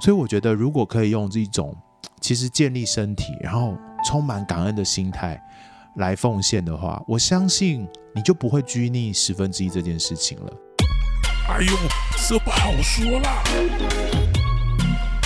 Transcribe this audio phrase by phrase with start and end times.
[0.00, 1.76] 所以我觉得，如果可以用这种
[2.20, 5.40] 其实建立身体，然后充满感恩的心态
[5.96, 10.52] 来奉献的话，我相信你就不会拘泥十分之一这件事情了。
[11.48, 11.72] 哎呦，
[12.28, 13.42] 这不好说啦！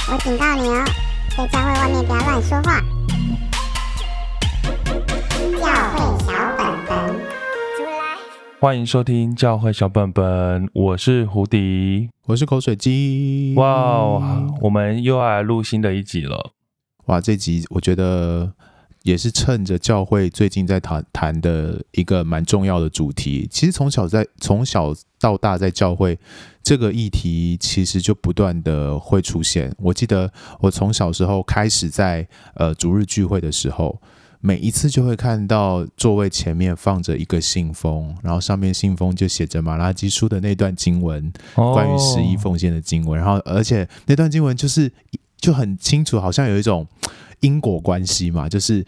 [0.08, 0.84] 我警告你哦，
[1.36, 2.80] 在教会外面不要乱说话。
[8.62, 13.54] 欢迎收听教会小本本，我是胡迪，我是口水鸡。
[13.56, 16.52] 哇，我们又要来录新的一集了。
[17.06, 18.52] 哇，这集我觉得
[19.02, 23.48] 也是趁着教会最近在谈谈的一个蛮重要的主题。
[23.51, 26.16] 其实从小在从小到大在教会
[26.62, 29.74] 这个议题，其实就不断的会出现。
[29.80, 34.01] 我记得我从小时候开始在呃逐日聚会的时候，
[34.42, 43.18] 每一次就会看到座位前面放着一个信封，然后上面信封就写着马拉基书的那段经文，关于十一奉献的经文。
[43.18, 44.92] 然后而且那段经文就是。
[45.42, 46.87] 就很清楚，好像有一种
[47.41, 48.87] 因果关系嘛，就是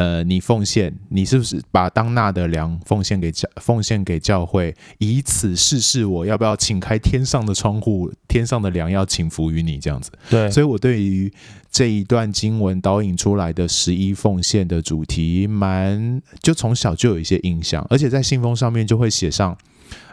[0.00, 10.10] 呃，你奉献，你是不是把当纳的粮奉献给教，奉献给教会，以此试试我要不要请开天上的窗户，天上的粮要请服于你这样子。
[10.30, 11.30] 对，所以我对于
[11.70, 19.54] 这一段经文导引出来的十一奉献的主题，蛮就从小就有一些印象，而且在信封上面就会写上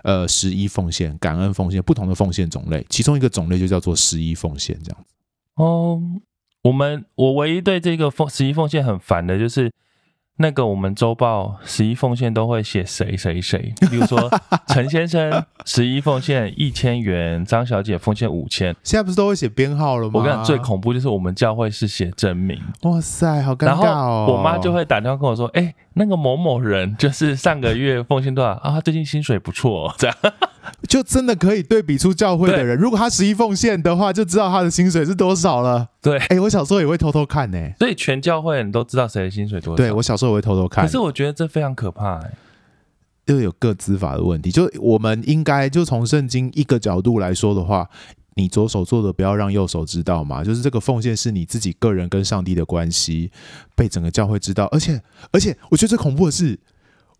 [0.03, 5.13] 呃十一奉献、感恩奉献不同的奉献种类，其中一个种类就叫做十一奉献这样子。
[5.55, 6.01] 哦，
[6.67, 9.71] 我们我唯一对这个奉十一奉献很烦的就是，
[10.37, 14.29] 那个我们周报十一奉献都会写谁谁谁，比如说
[14.67, 20.11] 陈先生十一奉献一千元，张小姐奉献五千，现在不是都会写编号了吗？
[20.15, 23.83] 我跟你讲最恐怖就是我们教会是写真名，哇塞，好尴尬哦！
[23.83, 28.71] 然后我妈就会打电话跟我说，哎、欸，那个某某人就是上个月奉献多少啊？
[28.71, 30.15] 他最近薪水不错哦，这样。
[30.87, 35.87] 就真的可以对比出教会的人，如果他十一奉献的话，就知道他的薪水是多少了。
[36.01, 39.75] 对，哎、欸，我小时候也会偷偷看呢、欸，所以全教会人都知道谁的薪水多少。
[39.77, 42.31] 对，我小时候也会偷偷看，可是我觉得这非常可怕、欸，
[43.25, 44.51] 又有各资法的问题。
[44.51, 47.89] 就我们应该就从圣经一个角度来说的话，
[48.35, 53.31] 你左手做的不要让右手知道嘛，就是这个奉献是你自己个人跟上帝的关系，
[53.75, 54.65] 被整个教会知道。
[54.65, 55.01] 而且，
[55.31, 56.59] 而且我觉得最恐怖的是，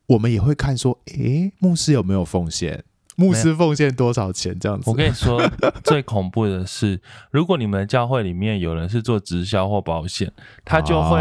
[0.05, 2.83] 我们也会看说，哎、欸，牧师有没有奉献？
[3.17, 4.57] 牧师奉献多少钱？
[4.59, 5.41] 这样子，我跟你说，
[5.83, 7.01] 最恐怖的是，
[7.31, 10.31] 如果你们的教会里面有人是做直销或保险，
[10.63, 11.19] 他就会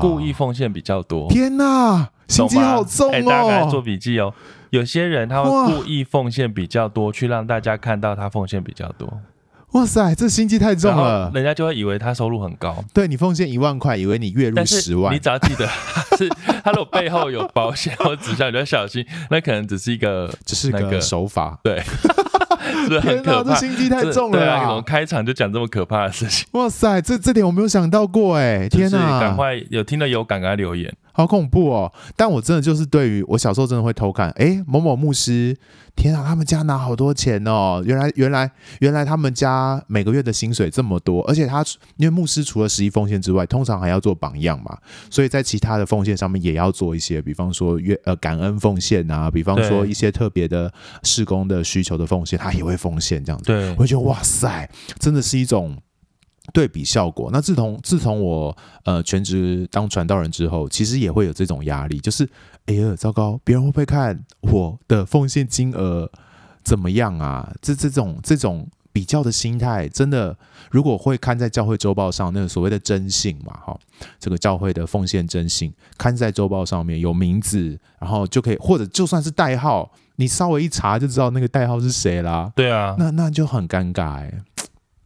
[0.00, 1.28] 故意奉献比较多。
[1.28, 3.12] 天哪，心机好重哦！
[3.12, 4.32] 欸、大家做笔记哦。
[4.70, 9.20] 有些人他会故意奉献比较多，去让大家看到他奉献比较多。
[9.72, 12.84] 哇塞，这心机太重了，人家就会以为他收入很高。
[12.92, 15.14] 对，你奉献一万块，以为你月入十万。
[15.14, 15.66] 你只要记得，
[16.18, 16.28] 是
[16.62, 21.58] 他如果背后有保险或指向，你要小心，那可能只是一个，只是个手法。
[21.64, 21.80] 对，
[22.84, 23.54] 是不是很可怕？
[23.54, 24.38] 这心机太重了。
[24.38, 26.46] 对啊，我们开场就讲这么可怕的事情？
[26.52, 28.68] 哇塞，这这点我没有想到过哎！
[28.68, 30.94] 天哪，赶快有听了有赶快留言。
[31.12, 31.92] 好恐怖哦！
[32.16, 35.56] 但我真的就是对于我小时候真的会偷看，哎，某某牧师，
[35.94, 37.82] 天啊，他们家拿好多钱哦！
[37.84, 38.50] 原来原来
[38.80, 41.64] 原来他们家每个月的薪水这么多，而且他
[41.96, 44.76] 因为牧师除了十一奉献之外，通常还要做榜样嘛，
[45.10, 50.72] 所以在其他的奉献上面也要做一些，比方说月呃感恩奉献啊，比方说一些特别的
[51.02, 53.44] 事工的需求的奉献，他也会奉献这样子。
[53.46, 54.68] 对，我会觉得哇塞，
[54.98, 55.76] 真的是一种。
[56.52, 62.28] 对比效果，那自从自从我呃全职当传道人之后，其实也会有这种压力，就是
[62.66, 66.10] 哎呀，糟糕，别人会不会看我的奉献金额
[66.62, 67.52] 怎么样啊？
[67.60, 70.36] 这这种这种比较的心态，真的
[70.70, 73.78] 如果会看在教会周报上，那个所谓的征信嘛，哈，
[74.20, 82.52] 这个教会的奉献征信，看在周报上面有名字，然后就可以，或者就算是代号，你稍微一查就知道那个代号是谁啦。
[82.54, 84.32] 对啊，那那就很尴尬哎。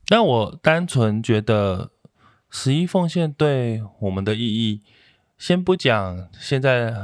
[0.08, 1.90] 但我单纯觉得
[2.48, 4.82] 十一奉献对我们的意义，
[5.36, 6.94] 先不讲现在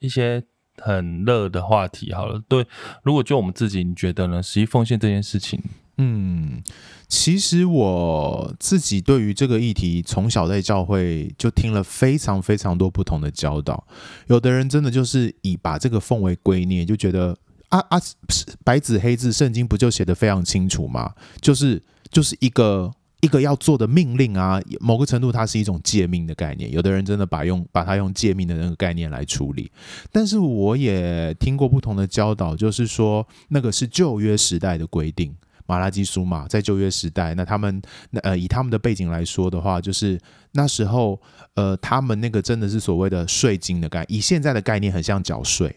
[0.00, 0.42] 一些
[0.76, 2.38] 很热的话题好了。
[2.46, 2.66] 对，
[3.02, 4.42] 如果就我们自己，你觉得呢？
[4.42, 5.58] 十一奉献这件事情，
[5.96, 6.62] 嗯，
[7.08, 13.86] 其实我自己对于这个议题，从小在教会就听了非常非常多不同的教导。
[14.26, 17.34] 有的人真的就是以把这个奉为圭臬，就觉得
[17.70, 17.98] 啊啊，
[18.62, 21.14] 白纸黑字，圣经不就写得非常清楚吗？
[21.40, 21.82] 就是。
[22.10, 26.70] 就是一个一个要做的命令啊，某个程度它是一种诫命的概念。
[26.72, 29.70] 有的人真的把用把它用诫命的那个概念来处理，
[30.10, 35.34] 但是我也听过不同的教导，就是说那个是旧约时代的规定，
[35.66, 37.80] 马拉基书嘛，在旧约时代，那他们
[38.10, 40.18] 那呃以他们的背景来说的话，就是
[40.52, 41.20] 那时候
[41.54, 45.76] 呃他们那个真的是所谓的税金的概，以现在的概念很像缴税。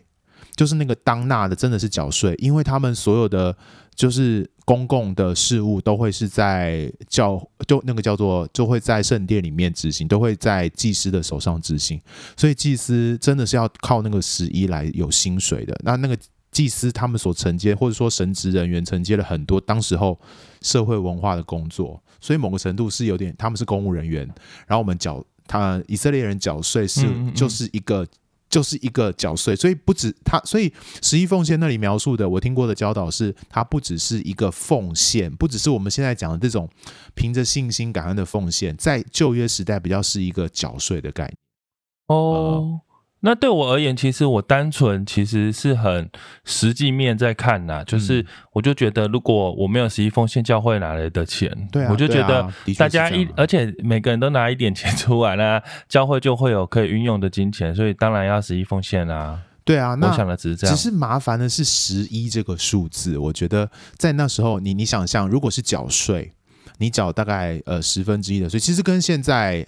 [0.56, 3.58] 就是那个当纳的真的是缴税，因为他们所有的
[3.96, 7.38] 就是公共的事务都会是在教，
[7.68, 12.00] 就那个叫做，就会在圣殿里面执行，都会在祭司的手上执行。
[12.38, 15.78] 所以祭司真的是要靠那个十一来有薪水的。
[15.84, 16.18] 那那个
[16.52, 20.20] 祭司他们所承接，或者说神职人员承接了很多当时候
[20.62, 24.26] 社会文化的工作，所以某个程度是有点，他们是公务人员。
[24.68, 28.08] 然后我们缴他以色列人缴税是嗯嗯嗯就是一个。
[28.54, 30.72] 就是一个缴税，所以不止他，所以
[31.02, 36.70] 十一奉献那里描述的，我听过的教导是，它不只是一个奉献，不只是我们现在讲的这种
[37.16, 41.38] 凭着信心感恩的奉献，在旧约时代比较是一个缴税的概念。
[42.06, 42.16] 哦。
[42.16, 42.93] 呃
[43.26, 46.10] 那对我而言，其实我单纯其实是很
[46.44, 51.50] 实际面在看呐，就是我就觉得，如果我没有十一奉献，教会哪来的钱？
[51.72, 52.46] 对啊，我就觉得
[52.78, 59.40] 大家一，啊、而且每个人都拿一点钱 出来，那教会就会有可以运用的金钱，所以当然要十一奉献啦。
[59.64, 66.34] 对啊，那我想的只是这样，只是麻烦的是十一这个数字，我觉得在那时候你，你你想象，如果是缴税，
[66.78, 69.66] 你缴大概呃十分之一的税，其实跟现在。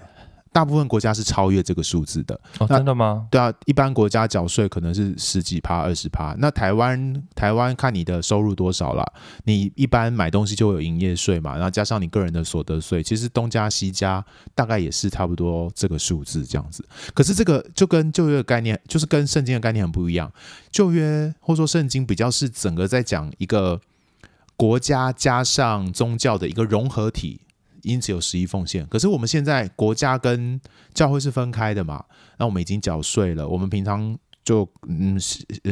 [0.56, 3.28] 大部分国家是超越这个数字的哦，真的吗？
[3.30, 6.34] 对啊，一般国家缴税可能是十几趴、二十趴。
[6.40, 9.06] 那台湾，台湾看你的收入多少啦。
[9.44, 14.24] 你一般买东西就会有营业税嘛，然后加上你个人的所得税，其实东加西加
[14.56, 16.88] 大概也是差不多这个数字这样子。
[17.14, 20.32] 可是这个就跟旧约的概念，就是跟圣经的概念很不一样。
[20.72, 23.82] 旧约或说圣经比较是整个在讲一个
[24.56, 27.42] 国家加上宗教的一个融合体。
[27.86, 30.60] 因此有十一奉献，可是我们现在国家跟
[30.94, 32.04] 教会是分开的嘛？
[32.38, 35.18] 那我们已经缴税了，我们平常就嗯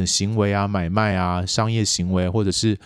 [0.06, 2.78] 行为啊、买卖啊、商业行为，或者是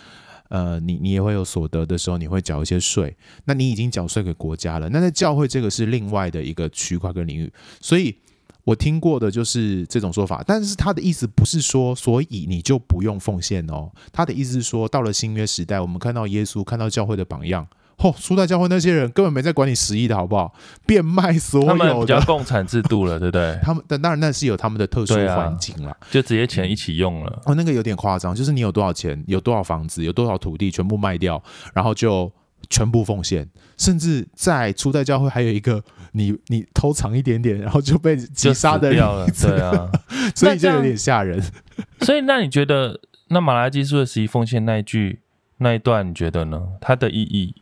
[0.49, 3.17] 呃你你也会有所得的时候，你会缴一些税。
[3.45, 7.53] 那你已经缴税给国家了，那在教会这个是另外的一个区块跟领域。
[7.81, 8.17] 所以
[8.65, 13.91] 我听过的就是这种说法，但是他的意思不是说，所以你就不用奉献哦。
[14.13, 17.67] 他的意思是说，到了新约时代，我们看到耶稣，看到教会的榜样。
[17.99, 20.55] 嚯、哦，初代教会那些人根本没在管你十亿的好不好？
[20.87, 23.59] 变卖所有的，他们比较共产制度了，对不对？
[23.63, 27.43] 他们但当然那是有他们的特殊环境了，啊，就直接钱一起用了。
[27.45, 31.43] 哦，那个有点夸张，就是你有多少钱，有多少房子，有多少土地，全部卖掉，
[31.75, 32.33] 然后就
[32.71, 33.49] 全部奉献。
[33.77, 39.91] 甚至在初代教会还有一个，你你偷藏一点点，然后就被击杀的掉了，对啊，
[40.37, 41.43] 所以就有点吓人。
[42.03, 45.21] 所以那你觉得，那马拉基书的十一奉献那一句
[45.59, 46.63] 那一段，你觉得呢？
[46.81, 47.55] 它的意义？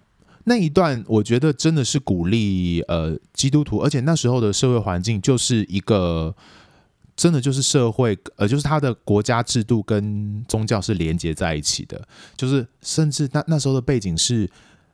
[0.49, 6.33] 那一段我觉得真的是鼓励呃基督徒，而且那时候的社会环境就是一个
[7.17, 12.07] 真的就是社会呃就是他的国家制度跟宗教是连接在一起的，
[12.37, 14.49] 就是甚至那那时候的背景是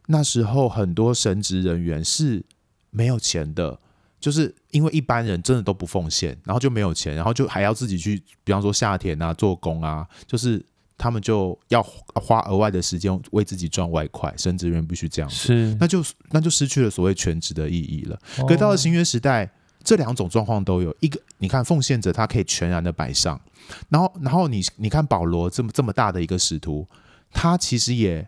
[0.07, 2.43] 那时候很多神职人员是
[2.89, 3.79] 没有钱的，
[4.19, 10.65] 就是因为一般人真的都不奉献，然后就没有钱，然后就还要自己去，比方说下田啊做工啊，就是。
[11.03, 11.83] 他们就要
[12.15, 16.01] 花额外的时间为自己赚外快，神职人员必须这样子，是那就
[16.31, 18.17] 那就失去了所谓全职的意义了。
[18.47, 19.51] 可到了新约时代，
[19.83, 20.95] 这两种状况都有。
[21.01, 23.41] 一个，你看奉献者他可以全然的摆上，
[23.89, 26.87] 然后然后你你看保罗这么这么大的一个使徒，
[27.33, 28.25] 他其实也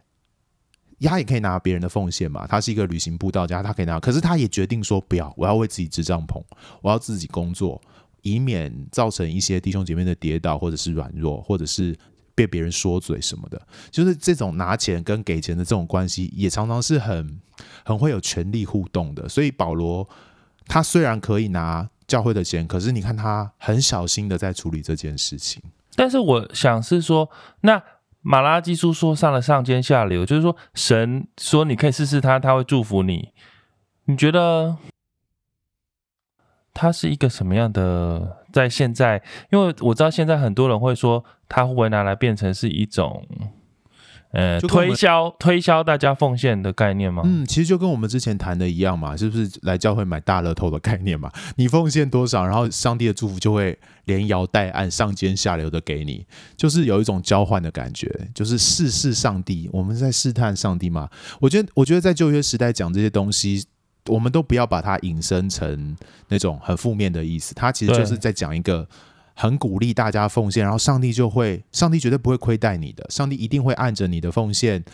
[0.99, 6.43] 他也可以拿别人的奉献嘛，他是一个旅行布道家，他可以拿，可是他也决定说不要，我要为自己支帐篷，
[6.83, 7.81] 我要自己工作，
[8.23, 11.97] 以免造成一些弟兄姐妹的跌倒或者是软弱，或者是。
[12.35, 13.61] 被别人说嘴什么的，
[13.91, 17.41] 就是这种拿钱跟给钱的这种关系，也常常是很
[17.85, 19.29] 很会有权力互动的。
[19.29, 20.09] 所以保罗
[20.67, 25.63] 他虽然可以拿教会的钱，可是你看他很小心的在处理这件事情。
[25.95, 27.31] 但是我想是说，
[27.61, 27.83] 那
[28.21, 33.31] 马拉基书说上了上尖下流，就是说神说你可以试试他，他会祝福你。
[34.07, 34.77] 你觉得
[36.73, 38.44] 他是一个什么样的？
[38.55, 39.21] 在现在，
[39.51, 43.27] 因为我知道现在很多人会说，它会不会拿来变成是一种，
[44.31, 47.23] 呃，推销推销大家奉献的概念吗？
[47.27, 51.31] 嗯，其实就跟我们之前谈的一样嘛，是不是来教会买大乐透的概念嘛？
[51.57, 56.25] 你奉献多少，然后上帝的祝福就会连摇带按、上尖下流的给你，
[56.57, 61.11] 就是有一种交换的感觉，就是试试上帝，我们在试探上帝嘛。
[61.41, 63.67] 我觉得，我觉得在旧约时代讲这些东西。
[64.07, 65.97] 我们都不要把它引申成
[66.29, 68.87] 那种很负面的意思，它其实就是在讲一个
[69.35, 74.85] 很鼓励大家奉献，然后上帝就会，上帝绝对不会亏待你的，上帝一定会按着你的奉献，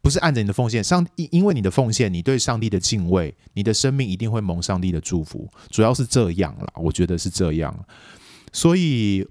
[0.00, 7.74] 不是按着你的奉献，上帝因为你的奉献，你对上帝的敬畏，你的生命一定会蒙上帝的祝福，主要是这样啦，我觉得是这样，
[8.52, 9.26] 所以。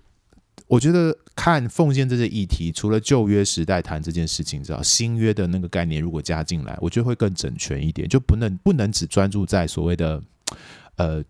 [0.69, 10.21] 我觉得看奉献这些议题，除了旧约时代谈这件事情之外，新约的那个概念如果加进来，我觉得会更整全一点，就不能不能只专注在所谓的
[10.97, 11.23] 呃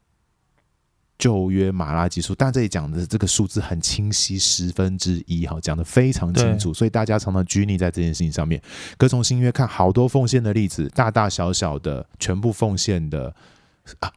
[1.18, 8.62] 旧约马拉基数，但这里讲的这个数字很清晰，十分之一，哈，讲的非常清楚，所以大家常常拘泥在这件事情上面。
[8.98, 13.34] 可从新约看，好多奉献的例子，大大小小的，全部奉献的，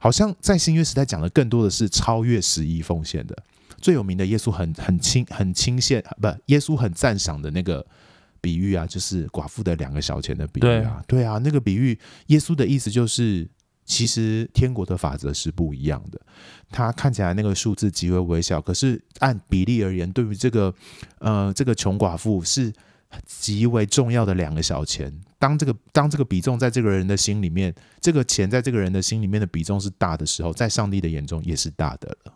[0.01, 3.37] 好像在新约时代讲的更多的是超越十一奉献的。
[3.83, 7.85] 最有名的，耶稣很很钦很钦羡，不，耶稣很赞赏的那个
[8.41, 11.99] 比喻啊，就是寡妇的两个小钱的比喻啊，对，对啊，那个比喻，
[12.29, 13.47] 耶稣的意思就是。
[13.85, 16.21] 其实天国的法则是不一样的，
[16.71, 20.73] 他看起来那个数字极为微小，可是按比例而言，对于这个
[21.19, 22.73] 呃这个穷寡妇是
[23.27, 25.13] 极为重要的两个小钱。
[25.37, 32.33] 当这个当这个比重在这个人的心里面，这个钱在这个人的心里面的比重是大的时候，在上帝的眼中也是大的了。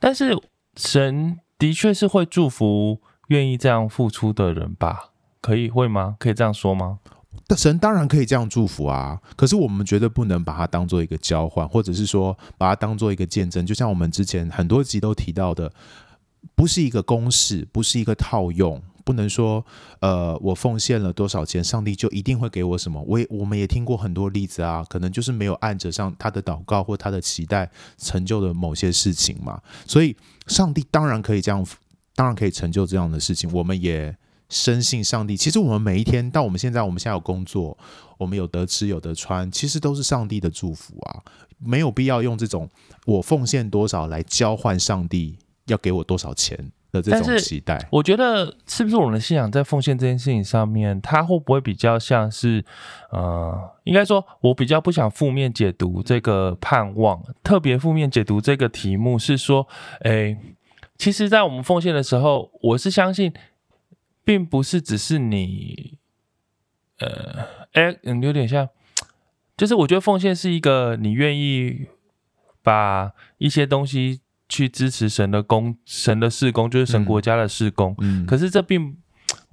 [0.00, 0.34] 但是
[0.76, 5.10] 神的确是会祝福愿意这样付出的人吧？
[5.40, 6.16] 可以会吗？
[6.18, 6.98] 可以这样说吗？
[7.56, 13.66] 神当然可以这样祝福啊，可是我们绝对不能把它当做一个交换，或者是说把它当做一个见证。
[13.66, 15.72] 就像我们之前很多集都提到的，
[16.54, 19.64] 不是一个公式，不是一个套用，不能说
[20.00, 23.02] 呃，我奉献了多少钱，上帝就一定会给我什么。
[23.02, 29.60] 我也我们也听过很多例子啊，可能就是没有按着上他的祷告或他的期待成就的某些事情嘛。
[29.86, 30.16] 所以，
[30.46, 31.66] 上帝当然可以这样，
[32.14, 33.50] 当然可以成就这样的事情。
[33.52, 34.16] 我们也。
[34.52, 37.78] 深信上帝，其实我们每一天到我们现在，我们现在有工作，
[38.18, 41.22] 我们有得吃有得穿，其实都是上帝的祝福啊，
[41.56, 42.68] 没有必要用这种
[43.06, 47.78] 我奉献多少来交换上帝要给我多少钱的这种期待。
[47.90, 52.64] 我觉得是不是我们的信仰在奉献这件事情上面，它会不会比较像是，
[53.10, 59.66] 呃，应该说，我比较不想负面解读这个盼望，特别负面解读这个题目是说，
[60.02, 60.36] 诶，
[60.98, 63.32] 其实，在我们奉献的时候，我是相信。
[64.22, 65.98] 并不是只是你，
[66.98, 68.68] 呃，哎，有点像，
[69.56, 71.86] 就是我觉得奉献是一个你愿意
[72.62, 74.20] 把一些东西
[74.50, 77.94] 去支持神的工、神的事工，就是神国家的事工。
[78.00, 78.94] 嗯，可是这并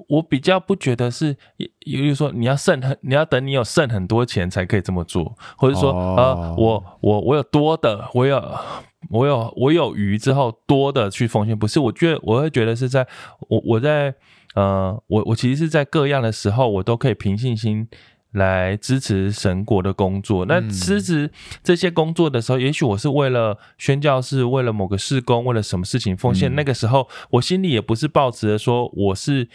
[0.10, 1.38] 我比较不觉得是，
[1.86, 8.44] 也就是说你要剩很，你要等你有剩很多钱才可以这么做，或者说，哦、呃，我我我有多的，我有。
[9.10, 11.80] 我有我有余之后多的去奉献，不是？
[11.80, 13.08] 我觉得我会觉得是在
[13.48, 14.13] 我我在
[14.56, 17.88] 呃我我其实是在各样的时候，我都可以凭信心
[18.38, 20.46] 来支持神国的工作。
[20.46, 21.29] 那支持
[21.63, 26.56] 这些工作的时候，也许我是为了宣教士，为了某个事工，为了什么事情奉献。
[26.56, 29.50] 那个时候我心里也不是抱持着说我是。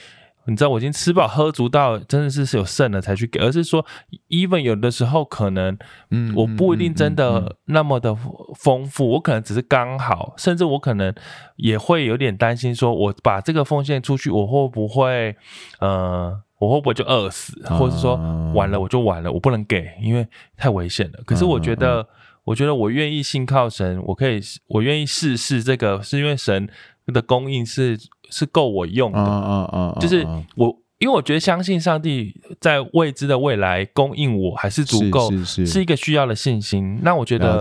[0.44, 3.86] 你知道我已经吃饱喝足到真的是是有剩了才去给，而是说
[4.28, 5.78] ，even 有的时候可能，
[6.10, 8.12] 嗯，我不一定真的那么的
[8.58, 11.14] 丰富，我可能只是刚好，甚至我可能
[11.54, 15.36] 也会有点担心，说我把这个奉献出去，我会不会，
[15.78, 18.14] 呃，我会不会就饿死，或者是说
[18.54, 20.26] 完了我就完了，我不能给，因为
[20.56, 21.18] 太危险了。
[21.24, 22.06] 可是我觉得，
[22.44, 26.68] 我觉得我愿意信靠神，我可以，我愿意试试这个，是因为神
[27.06, 27.98] 的供应是。
[28.34, 30.26] 是够我用的，嗯嗯嗯，就是
[30.56, 36.98] 我，因为我觉得相信上帝在未知的未来供应我还是足够，是是是，是一个需要的信心。
[37.02, 37.60] 那我觉得，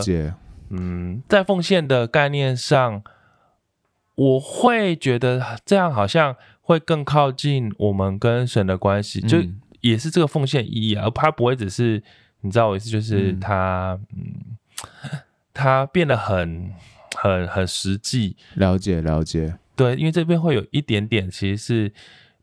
[0.69, 3.03] 嗯，在奉献的概念上，
[4.15, 6.37] 我会觉得这样好像
[6.71, 9.37] 会更靠近我们跟神的关系，就
[9.81, 12.01] 也是这个奉献意义啊，而他不会只是
[12.41, 14.57] 你知道我意思，就是他，嗯，
[15.53, 16.71] 他变得很
[17.15, 19.55] 很很实际，了解了解。
[19.75, 21.91] 对，因为这边会有一点点，其实是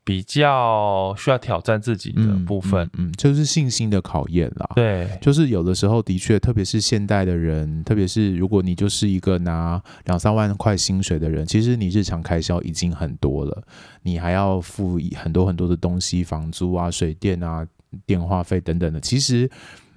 [0.09, 4.67] 比较需要挑战自己的部分，嗯，嗯，嗯，就是信心的考验啦。
[4.75, 13.63] 对，就是有的时候的确，特别是现代的人，特别是如果你就是一个拿两三万块薪水的人，其实你日常开销已经很多了，
[14.01, 17.67] 你还要付很多很多的东西，房租啊、水电啊、
[18.07, 19.51] 电话费等等的，其实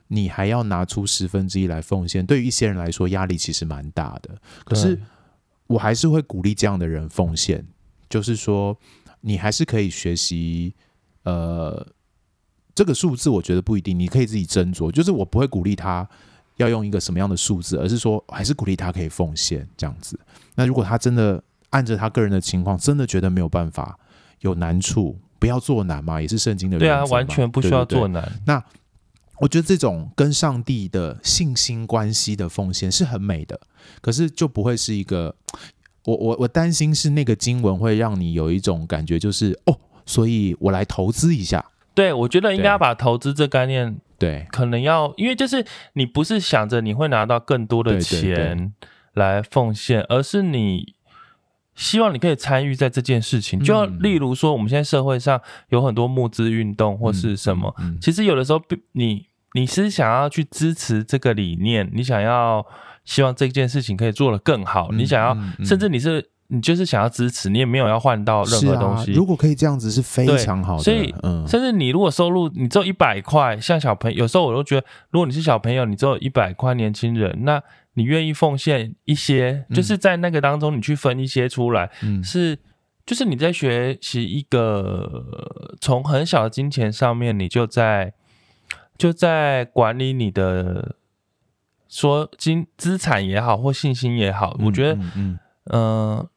[0.10, 4.32] 你还要拿出十分之一来奉献，对于一些人来说，压力其实蛮大的。
[4.65, 5.00] 可是。
[5.68, 7.65] 我还是会鼓励这样的人奉献，
[8.10, 8.77] 就是说，
[9.21, 10.75] 你还是可以学习，
[11.23, 11.87] 呃，
[12.75, 14.91] 这个数字我觉得不一定，你可以自己斟酌。
[14.91, 16.07] 就是我不会鼓励他
[16.57, 20.19] 要用一个什么样的数字，而是说，还是鼓励他可以奉献这样子。
[20.55, 23.97] 那如果他真的按着他个人的情况，真的觉得没有办法，
[24.41, 26.77] 有难处，不要做难嘛，也是圣经的。
[26.77, 28.23] 对啊，完全不需要做难。
[28.23, 28.63] 对对对，那
[29.39, 33.59] 我觉得这种跟上帝的信心关系的奉献是很美的，
[33.99, 35.35] 可是就不会是一个，
[36.05, 41.63] 我我我担心是那个经文会让你有一种感觉，就是哦，所以我来投资一下。
[41.93, 48.74] 对，我觉得应该要把投资这概念，对，可能要，因为就是你不是想着你会拿到更多的钱
[49.13, 50.96] 来奉献，而是你
[51.75, 53.60] 希望你可以参与在这件事情。
[53.60, 58.62] 就例如说，我们现在社会上有很多募资运动或是什么，嗯嗯嗯、其实有的时候
[58.93, 59.27] 你。
[59.53, 62.65] 你是想要去支持这个理念，你想要
[63.05, 69.12] 希望这件事情可以做得更好，嗯、你想要，甚至你是你就是想要支持，你也没有要换到任何东西。
[69.12, 70.84] 啊、如果可以这样子是非常好的。
[70.84, 77.62] 所以，嗯，甚至你如果收入你只有一百块，像小朋友，有时候我都觉得，如果你是小朋友，你只有一百块，年轻人，那
[77.93, 82.60] 你愿意奉献一些，就是在那个当中你去分一些出来，嗯，是。
[83.03, 88.13] 就是你在学习一个从很小的金钱上面，你就在
[88.96, 90.96] 就在管理你的
[91.91, 95.00] 说金资产也好，或信心也好，我觉得，
[95.69, 96.27] 嗯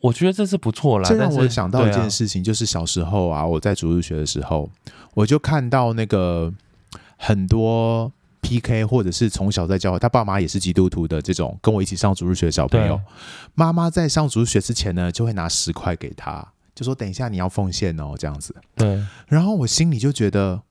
[0.00, 1.08] 我觉得这是不错啦。
[1.08, 4.68] 这让我想到一件事情，就是小时候啊，我在主日学的时候，
[5.14, 6.52] 我就看到那个
[7.16, 8.12] 很多。
[8.40, 8.84] P.K.
[8.84, 12.98] 或者是从小在教会，他爸妈也是基督徒的这种，跟我一起上主日学的小朋友，
[13.54, 18.54] 妈妈在上主日学之前呢，就会拿十块给他，就说等一下你要奉献哦，这样子。
[18.76, 19.04] 对。
[19.26, 20.62] 然后我心里就觉得，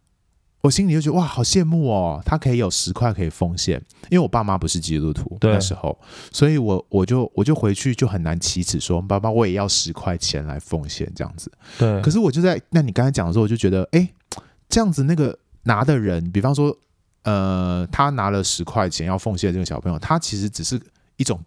[0.61, 5.97] 我心里就觉得哇，好羡慕哦，他可以有十块可以奉献，因为我爸妈不是基督徒那时候，
[6.31, 11.51] 所以我我就我就回去就很难启齿说，爸爸我也要十块钱来奉献这样子。
[11.77, 12.01] 对。
[12.01, 14.09] 可是我就在那你刚才讲的时候，我就觉得，哎，
[14.67, 16.77] 这样子那个拿的人，比方说。
[17.23, 20.81] 呃，他拿了十块钱要奉献这个小朋友，他其实只是
[21.17, 21.37] 一种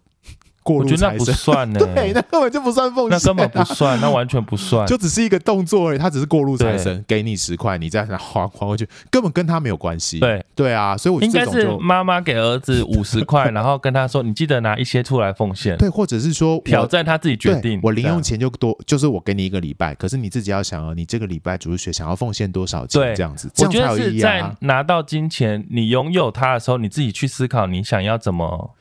[0.63, 5.97] 过路财神，我觉得那不算呢， 对，那根本就不算奉献，那根本不算，那完全不算，就只是一个动作而已。
[5.97, 10.19] 他只是过路财神，给你十块，你再拿还还回去，根本跟他没有关系。
[10.19, 17.79] 对对啊，所以我应该是妈妈给儿子五十块，然后跟他说：“你记得拿一些出来奉献。”对，或者是说挑战他自己决定。
[17.81, 23.15] 我零用钱就多，就是我给你一个礼拜，可是你自己要想哦，你这个礼拜主日学想要奉献多少钱？
[23.15, 23.49] 这样子。
[23.57, 28.75] 我觉得是在拿到金钱，你拥有它的时候，你自己去思考，你想要怎么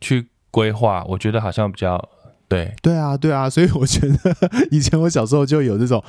[0.00, 0.29] 去。
[0.50, 2.08] 规划，我觉得好像比较
[2.48, 4.16] 对，对啊，对啊，所以我觉得
[4.70, 6.02] 以前我小时候就有这种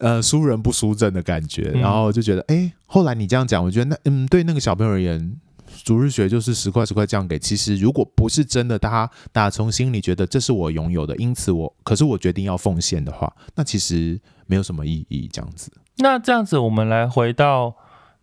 [0.00, 5.36] 呃输人不输阵的感觉，然后就觉得，哎，后来你这样讲，我觉得那嗯，对那个小朋友而言，
[5.84, 15.70] 逐日学就是十块十块这样给，其实如果不是真的，他打从心里觉得这是我拥有的，因此我可是我决定要奉献的话，那其实没有什么意义，这样子。
[15.98, 17.74] 那这样子，我们来回到。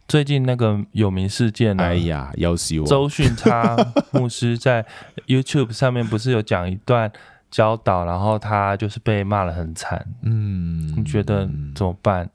[0.07, 1.83] 最近那个有名事件呢？
[1.83, 2.85] 哎呀，要死我！
[2.85, 3.75] 周迅他
[4.11, 4.85] 牧师在
[5.27, 7.11] YouTube 上面不是有讲一段
[7.49, 10.05] 教导，然后他就是被骂得很惨。
[10.21, 12.29] 嗯，你觉得怎么办？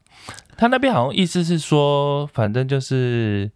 [0.57, 3.51] 他那边好像意思是说，反正就是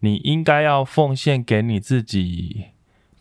[0.00, 2.66] 你应该要奉献给你自己。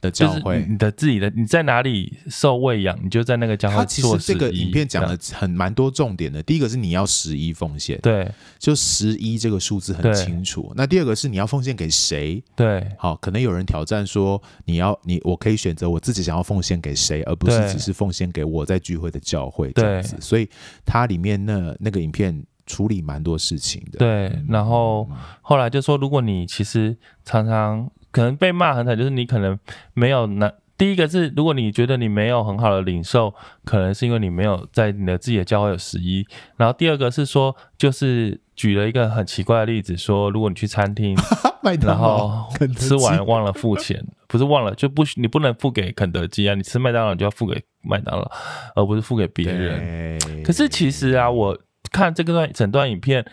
[0.07, 3.81] 的教会，你的自己的你在哪里受喂养，你就在那个教会做。
[3.83, 6.41] 他其实这个影片讲了很蛮多重点的。
[6.41, 10.71] 第一个是你要十一奉献，对，就十一这个数字很清楚。
[10.75, 12.41] 那第二个是你要奉献给谁？
[12.55, 20.15] 对，好，可能有人挑战说，你要你我可以选择我自己想要奉献给谁，而不是只是奉献给我在聚会的教会这样子。
[20.21, 20.49] 所以
[20.85, 23.99] 它里面那那个影片处理蛮多事情的。
[23.99, 25.09] 对，然后
[25.41, 27.89] 后来就说，如果你其实常常。
[28.11, 29.57] 可能被骂很惨，就是你可能
[29.93, 30.51] 没有那。
[30.77, 33.33] 第一个是，如果你觉得你没有很好的领受，
[33.65, 36.23] 可能是因为你没有在你的自己的教会有十一。
[36.55, 41.17] 然后第二个是说，就是举了一个很奇怪的例子，说如果你去餐厅，
[41.81, 48.31] 然后吃完忘了付钱，不是忘了就不你不能付给肯德基啊，你吃麦当劳就要付给麦当劳，
[48.75, 50.19] 而不是付给别人。
[50.43, 51.57] 可是其实啊，我
[51.91, 53.25] 看这个段整段影片，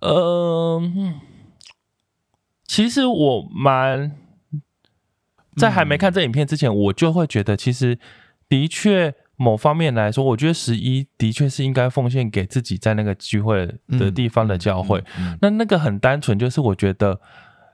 [0.00, 0.80] 呃。
[2.72, 4.12] 其实我蛮
[5.56, 7.98] 在还没看这影片之前，我就会觉得，其实
[8.48, 15.04] 的确某方面来说，我觉得十一的确是应该奉献给自己在那个聚会的地方的教会。
[15.42, 17.20] 那那个很单纯，就是我觉得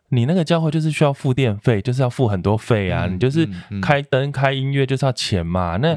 [0.08, 3.06] 你那个教会就是需要付电费，就是要付很多费啊。
[3.06, 3.48] 你就是
[3.80, 5.76] 开灯、开音乐就是要钱嘛。
[5.76, 5.96] 那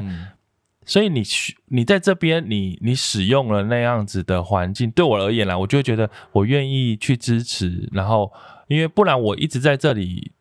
[0.86, 1.24] 所以你
[1.66, 8.32] 你在这边，你你使用了那样子的环境，对我而言啦，我就会觉得我愿意去支持，然后。
[8.72, 10.32] 因为不然我一直在这里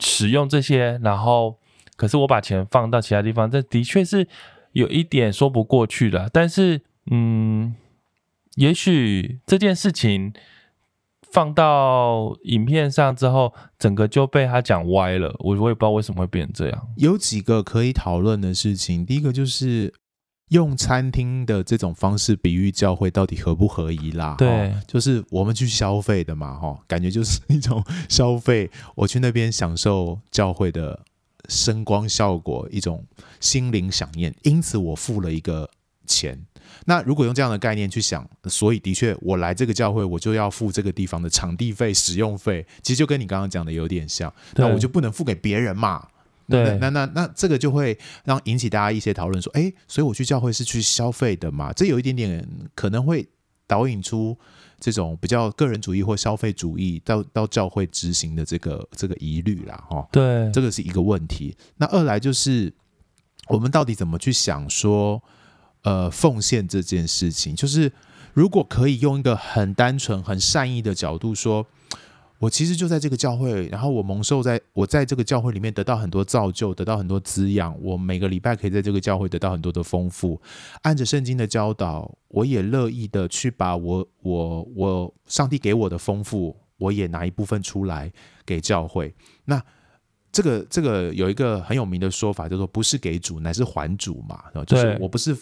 [0.00, 1.58] 使用这些，然后
[1.96, 4.26] 可是我把钱放到其他地方，这的确是
[4.72, 6.28] 有一点说不过去了。
[6.32, 7.74] 但是，嗯，
[8.54, 10.32] 也许这件事情
[11.30, 15.34] 放到影片上之后，整个就被他讲歪了。
[15.40, 16.88] 我我也不知道为什么会变成这样。
[16.96, 19.92] 有几个可以讨论的事情，第一个就是。
[20.50, 24.36] 用餐厅的这种方式比喻教会到底合不合宜啦？
[24.38, 28.70] 对，就是我们去消费的嘛，哈，感觉就是一种消费。
[28.94, 31.00] 我去那边享受教会的
[31.48, 33.04] 声光效果，一种
[33.40, 35.68] 心灵饗宴，因此我付了一个
[36.06, 36.38] 钱。
[36.84, 44.32] 那如果用这样的概念去想，所以的确我来这个教会，我就要付这个地方的场地费、使用费，其实就跟你刚刚讲的有点像。
[44.54, 46.06] 那我就不能付给别人嘛？
[46.48, 51.72] 对，那那那，那这个就会让引起大家一些讨论，说，哎，所以我去教会是去消费的嘛？
[51.72, 53.26] 这有一点点可能会
[53.66, 54.38] 导引出
[54.78, 61.56] 这种比较个人主义或消费主义到到教会执行的这个这个疑虑啦，哈，对，这个是一个问题。
[61.78, 62.72] 那二来就是
[63.48, 65.22] 我们到底怎么去想说，
[65.82, 67.92] 呃，奉献这件事情，就是
[68.32, 71.66] 如果可以用一个很单纯、很善意的角度说。
[72.38, 77.76] 我其实就在这个教会，然后我蒙受在我在这个教会里面得到很多造就，得到很多滋养。
[77.82, 80.40] 我每个礼拜可以在这个教会得到很多的丰富。
[80.82, 88.12] 按着圣经的教导，我也乐意的去把我我我上帝给我的丰富，我也拿一部分出来
[88.44, 89.14] 给教会。
[89.46, 89.62] 那
[90.30, 94.44] 这个这个有一个很有名的说法，叫做不是给主，乃是还主嘛。
[94.66, 95.36] 就是我不是。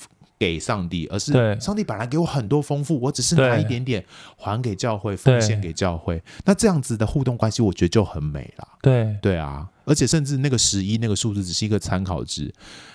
[0.44, 4.04] 给上帝，而是上帝本来给我很多丰富，我只是拿一点点
[4.37, 6.22] 还给教会，奉献给教会。
[6.44, 8.68] 那这样子的互动关系，我觉得就很美了。
[8.83, 12.52] 对对啊，而且甚至那个十一那个数字只是一个参考值。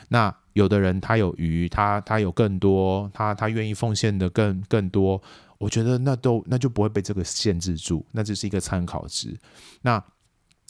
[0.10, 5.20] 那有的人他有余，他他有更多，他他愿意奉献的更更多，
[5.58, 9.36] 我觉得那都那就不会被这个限制住，那只是一个参考值。
[9.82, 10.00] 那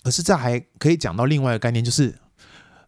[0.01, 2.15] 可是这还可以讲到另外一个概念，就是。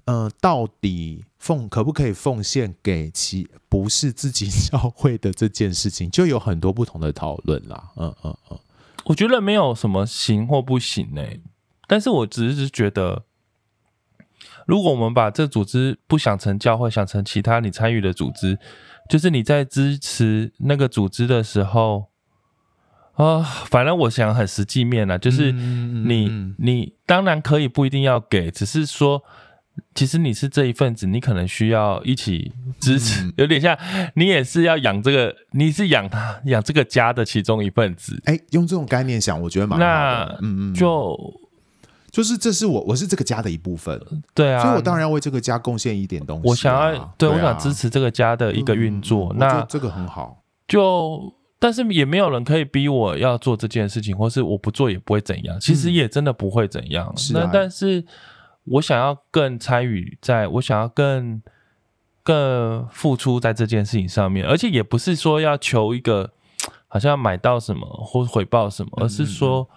[0.06, 7.90] 嗯、呃，到底奉可不可以奉献给其不是自己 教会的这件事情，就有很多不同的讨论啦。
[7.98, 8.60] 嗯嗯嗯，
[9.06, 11.42] 我觉得没有什么行或不行呢、欸，
[11.88, 13.24] 但是我只是觉得，
[14.68, 18.60] 如果我们把这组织不想成教会，想成其他你参与的组织，
[19.10, 22.12] 就是你在支持那个组织的时候，
[23.14, 29.24] 啊、呃，反正我想很实际面了，就是你、嗯嗯嗯、你当然可以不一定要给，只是说。
[29.96, 33.78] 其实你是这一份子，你可能需要一起支持，嗯、有点像
[34.16, 38.22] 你也是要养这个，你是养他养这个家的其中一份子。
[38.26, 39.86] 哎，用这种概念想，我觉得蛮好的。
[39.86, 41.18] 那嗯嗯，就
[42.10, 44.00] 就是这是我我是这个家的一部分，
[44.34, 46.50] 对啊，所以我当然要为这个家贡献一点东西、啊。
[46.50, 49.30] 我想要对，我想支持这个家的一个运作。
[49.32, 50.44] 嗯、那这个很好。
[50.68, 55.58] 就但是也没有人可以逼我要做这件事情，或是我不做也不会怎样。
[55.60, 57.14] 其实也真的不会怎样。
[57.16, 58.04] 是、啊、那但是。
[58.66, 61.42] 我想要更参与，在我想要更
[62.24, 66.32] 更付出在这件事情上面，而且也不是说要求一个
[66.88, 69.68] 好像买到什么或回报什么，而是说，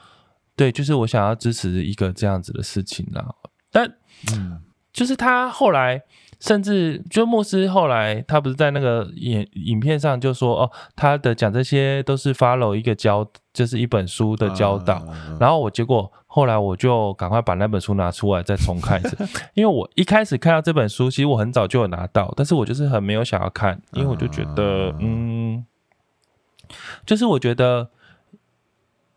[0.55, 3.35] 对，就是我想要支持一个这样子的事情啦。
[3.71, 3.97] 但，
[4.33, 4.61] 嗯，
[4.93, 6.03] 就是他后来。
[6.41, 14.97] 甚至就牧师后来，他不是在那个影影片上就说哦，他的讲这些都是 follow 一个教，就是一本书的教导。
[14.97, 19.17] Uh, 然后我结果后来我就赶快把那本书拿出来再重看一次，
[19.55, 25.65] 因为我一开始看到这本书，其实我很早就有拿到，但是我就是很没有想要看，因为我就觉得，uh, 嗯，
[27.07, 27.91] 就是我觉得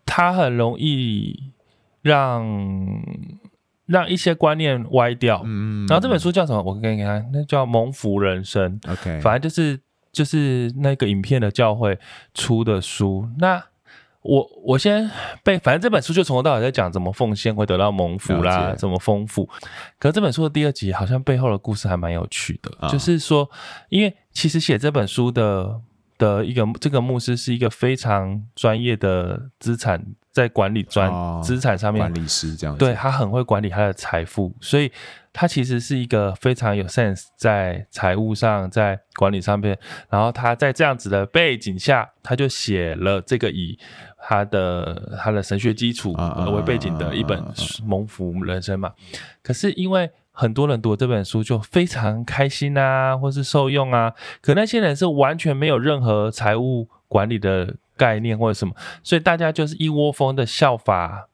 [0.06, 1.52] 它很容易
[2.04, 2.46] 让。
[3.88, 6.62] 让一些观念歪掉，嗯，然后这本书叫什么？
[6.62, 8.78] 我给你看，那叫《蒙福人生》。
[8.92, 9.80] OK，反正就是
[10.12, 11.98] 就是那个影片的教会
[12.34, 13.30] 出的书。
[13.38, 13.64] 那
[14.28, 15.10] 我我先
[15.42, 19.50] 背，反正这本书就从头到尾在讲怎么奉献会得到蒙福啦，怎么丰富。
[19.98, 23.50] 可是这本书的第二集好像背后的故事还蛮有趣的，哦，就是说，
[23.90, 25.80] 因为其实写这本书的
[26.18, 30.06] 的一个这个牧师是一个非常专业的资产。
[30.34, 31.12] 在管理专
[31.42, 34.92] 资产上面，管理师这样子，对，他很会管理他的财富，所以
[35.34, 39.76] 他其实是一个非常有 sense 在财务上，在管理上面。
[40.12, 43.80] 然后他在这样子的背景下，他就写了这个以
[44.18, 46.14] 他的他的神学基础
[46.54, 47.40] 为背景的一本
[47.86, 48.94] 《蒙福人生》嘛。
[49.42, 57.76] 可是因为很多人读这本书就非常开心啊，或是受用啊，可那些人是完全没有任何财务管理的。
[57.98, 61.30] 概念或者什么，所以大家就是一窝蜂的效法，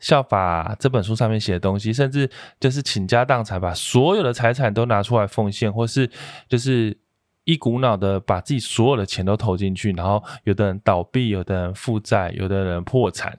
[0.00, 6.10] 效法这本书上面写的东西，甚至就是倾家荡产，把所有的财产都拿出来奉献，或是
[6.48, 6.98] 就是
[7.44, 13.38] 一股脑的把自己所有的钱都投进去，然后有的人倒闭，有的人负债，有的人破产，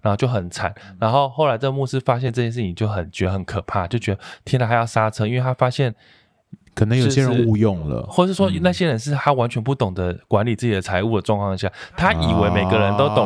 [0.00, 0.74] 然后就很惨。
[0.98, 5.94] 然后后来这个牧师发现这件事情，就很觉得很可怕，就觉得天哪，还要刹车，因为他发现。
[6.76, 13.24] 可能有些人误用了，或者说那些人是他完全不懂得管理自己的财务的状况下，他以为每个人都懂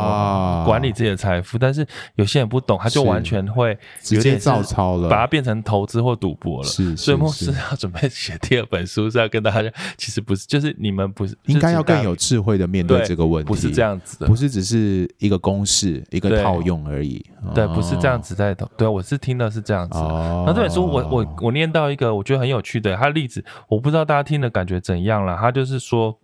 [0.65, 1.85] 管理自己的财富，但是
[2.15, 6.65] 有些人不懂，他就完全会直接照抄了，把它变成投资或赌博了。
[6.65, 17.21] 是，所以牧师要准备写第二本书，是要跟大家，其实不是，就是你们不是应该要更有智慧的面对这个问题，不是这样子的，不是只是一个公式一个套用而已。
[17.53, 18.71] 对，不是这样子在投。
[18.77, 19.99] 对，我是听的是这样子。
[19.99, 23.40] 那这本书我我我念到一个我觉得很有趣的，它的例子。
[23.69, 25.37] 我不知道大家听的感觉怎样了。
[25.37, 26.19] 他就是说，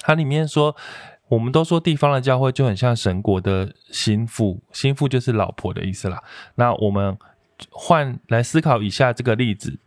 [0.00, 0.74] 他里面说，
[1.28, 6.22] 我们都说地方的教会就很像神国的心腹，心腹就是老婆的意思啦。
[6.54, 7.16] 那我们
[7.70, 9.78] 换来思考以下这个例子：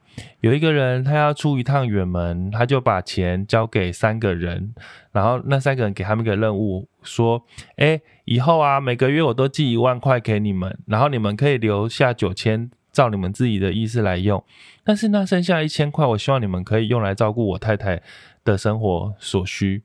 [0.41, 4.73] 有一个人他要出一趟远门，他就把钱交给三个人，
[5.11, 7.45] 然后那三个人给他们一个任务，说：
[7.77, 14.43] 哎，以后啊，每个月我都寄一万块给你们，然后你们可以留下九千，照你们自己的意思来用。
[14.83, 18.01] 但是那剩下一千块，我希望你们可以用来照顾我太太
[18.43, 19.83] 的生活所需。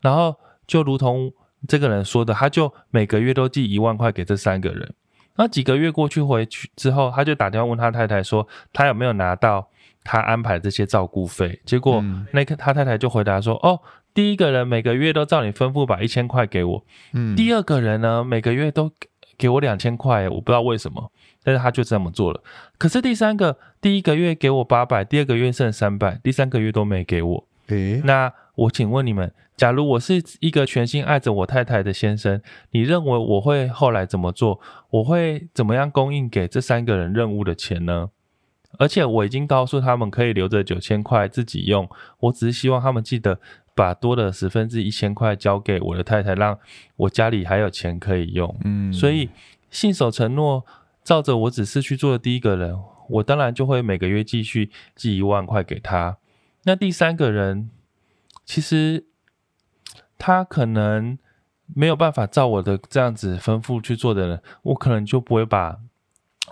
[0.00, 1.32] 然后就如同
[1.66, 4.94] 这个人说的，他就每个月都寄一万块给这三个人。
[5.36, 9.68] 那几个月过去回去之后，他就打电话问他太太说，他有没有拿到
[10.02, 11.60] 他安排的这些照顾费？
[11.64, 13.80] 结果那个他太太就回答说，哦，
[14.12, 18.90] 第一个人每个月都照你吩咐把一千块给我，嗯，第二个人呢每个月都
[19.36, 21.12] 给我两千块，我不知道为什么，
[21.48, 22.42] 但是他就这么做了。
[22.76, 27.48] 可是第三个，第一个月给我八百，第二个月剩三百，第三个月都没给我。
[27.68, 32.38] 诶，那我请问你们，假如我是一个全心爱着我太太的先生，
[32.72, 34.60] 你认为我会后来怎么做？
[34.90, 38.10] 我会怎么样供应给这三个人任务的钱呢？
[38.78, 41.88] 而且我已经告诉他们可以留着九千块自己用，
[42.20, 43.40] 我只是希望他们记得
[43.74, 46.58] 把多的十分之一千块交给我的太太，让
[46.96, 48.54] 我家里还有钱可以用。
[48.64, 49.30] 嗯，所以
[49.70, 50.64] 信守承诺，
[51.08, 56.18] 照着我只是去做的第一个人，我当然就会每个月继续寄一万块给他。
[56.64, 57.70] 那第三个人，
[58.44, 59.06] 其实
[60.18, 61.18] 他可能
[61.74, 65.78] 没有办法照我的这样子吩咐去做的人，我可能就不会把，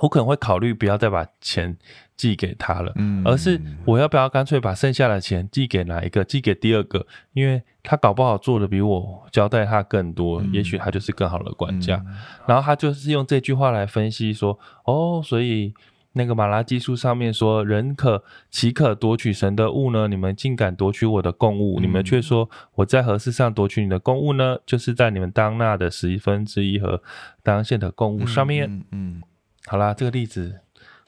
[0.01, 1.77] 我可能会考虑不要再把钱
[2.17, 6.25] 寄给他了，嗯，而是我要不要干脆把剩下的钱寄给哪一个？
[6.25, 12.05] 寄给第二个，因为他搞不好做的比我交代他更多，也许他就是更好的管家。
[12.47, 15.75] 然后他就是用这句话来分析说，哦，所以。
[16.19, 20.09] 那个马拉基书上面说：“人可岂可夺取神的物呢？
[20.09, 21.79] 你们竟敢夺取我的供物！
[21.79, 24.57] 嗯、你们却说我在何事上夺取你的供物呢？
[24.65, 27.03] 就是在你们当纳的十一分之一和
[27.43, 28.67] 当献的供物上面。
[28.67, 29.23] 嗯”嗯，
[29.67, 30.61] 好啦，这个例子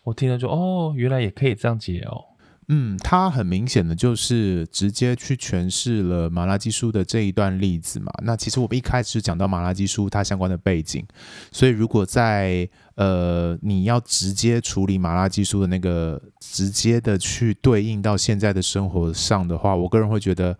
[0.02, 2.24] 我听了就哦，原来也可以这样解哦。
[2.70, 8.12] 嗯，他很明显的就是直接去诠释了马拉基书的这一段例子嘛。
[8.24, 11.02] 那其实我们一开始讲到马拉基书它相关的背景，
[11.50, 20.58] 所以如果在呃你要直接处理马拉基书的那个直接的去对应到现在的生活上的话，我个人会觉得，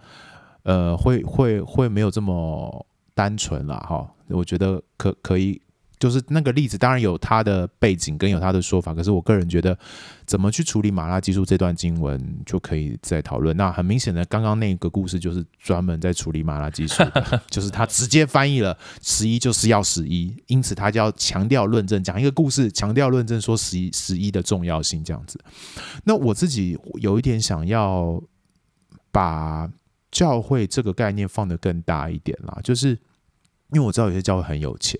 [0.62, 4.08] 呃，会会会没有这么单纯了哈。
[4.28, 5.60] 我觉得可可以。
[5.98, 9.76] 就是那个例子，当然有他的背景跟有他的说法，可是我个人觉得，
[10.24, 13.56] 怎么去处理马拉基书这段经文就可以再讨论。
[13.56, 17.02] 那很明显的，刚刚那个故事就是专门在处理马拉基书，
[17.50, 25.40] 就是他直接翻译了十一就是要十一，因此他就要强调论证，讲一个故事，强调论证说十一十一的重要性这样子。
[26.04, 28.22] 那我自己有一点想要
[29.10, 29.68] 把
[30.10, 32.90] 教会这个概念放得更大一点啦，就是
[33.72, 34.98] 因为我知道有些教会很有钱。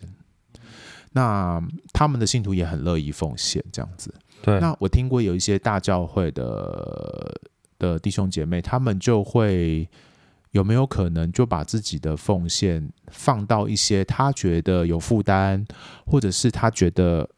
[1.18, 1.60] 那
[1.92, 4.14] 他们的信徒也很乐意奉献，这样子。
[4.40, 4.60] 对。
[4.60, 7.40] 那我听过有一些大教会的
[7.76, 9.88] 的弟兄姐妹，他们就会
[10.52, 15.66] 有没有可能就把自己的奉献放到一些他觉得有负担，
[16.06, 17.28] 或者是他觉得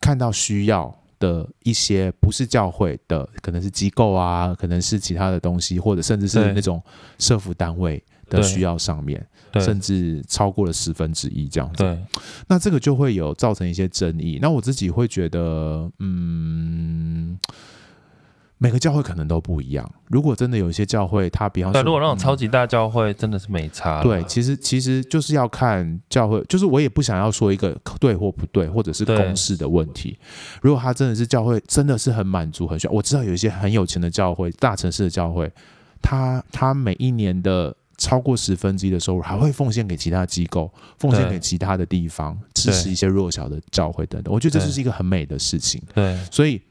[0.00, 6.80] 看到需要的一些不是教会的，可能是机构啊，可能是其他的东西，或者甚至是那种
[7.18, 9.26] 社服单位的需要上面。
[9.58, 11.98] 甚至超过了十分之一这样子，对，
[12.46, 14.38] 那这个就会有造成一些争议。
[14.40, 17.36] 那我自己会觉得，嗯，
[18.58, 19.90] 每个教会可能都不一样。
[20.08, 24.02] 如果真的有一些教会，它比方说，如果那种超级大教会，真的是没差。
[24.02, 30.16] 对，其实其实就是要看教会，就是我也不想要说一个对或不对，或者是公式的问题。
[30.60, 32.92] 如果他真的是教会，真的是很满足、很需要。
[32.92, 35.50] 我知道有一些很有钱的教会，大城市的教会，
[36.02, 37.74] 他他每一年的。
[37.98, 44.32] 超过十分之一的收入还会奉献给其他机构，奉献给其他的地方，支持一些弱小的教会等等。
[44.32, 45.82] 我觉得这就是一个很美的事情。
[45.92, 46.62] 对，所以，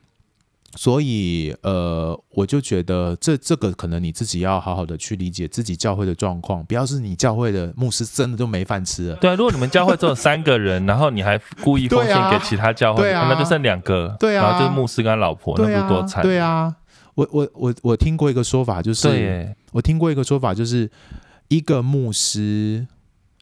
[0.76, 9.16] 所以，呃，我就觉得这这个可能你自己要好好的去理解自己教会的状况，不要是你教会的牧师真的都没饭吃了。
[9.16, 16.22] 对啊，如果你们教会只有三个人，然后你还故意奉献给其他教会，那就剩两个，对啊，然后就是牧师跟他老婆，那不是多惨？
[16.22, 16.74] 对啊，
[17.18, 20.90] 我我我我听过一个说法，就是我听过一个说法，就是。
[21.50, 22.86] 一个牧师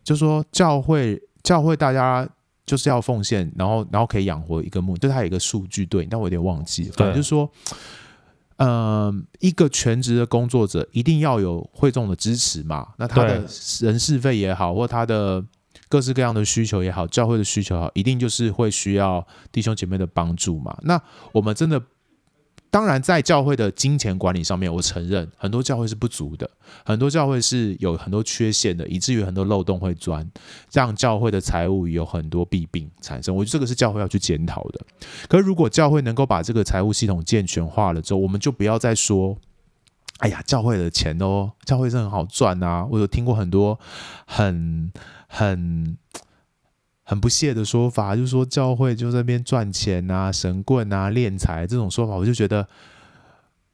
[0.04, 2.30] 就说教会教会大家
[2.64, 6.92] 就是要奉献，然后然后可以养活一个牧，就他有一个数据对，但我有点忘记了。
[6.96, 7.50] 反正就是说，
[8.58, 12.90] 嗯、呃，一个全职的工作者一定要有会众的支持嘛。
[13.00, 13.44] 那他的
[13.80, 15.44] 人事费也好，或他的
[15.90, 20.78] 各式各样的需求也好，教会的需求好，一定就是会需要弟兄姐妹的帮助嘛。
[20.84, 21.82] 那我们真的。
[22.76, 26.50] 当然，在教会的金钱管理上面，我承认很多教会是不足的，
[26.84, 30.30] 很多教会是有很多缺陷的，以至于很多漏洞会钻，
[30.74, 33.34] 让教会的财务有很多弊病产生。
[33.34, 34.82] 我觉得这个是教会要去检讨的。
[35.30, 39.38] 可，如果教会能够把这个财务系统健全化了之后，我们就不要再说，
[40.18, 42.86] 哎呀，教会的钱哦，教会是很好赚啊。
[42.92, 43.80] 我有听过很多
[44.26, 44.92] 很
[45.30, 45.98] 很。
[47.08, 52.68] 很不屑的说法，就是说教会就在那边赚钱啊、神棍啊、敛财这种说法，我就觉得